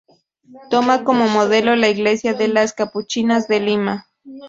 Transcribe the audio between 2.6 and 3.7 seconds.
Capuchinas de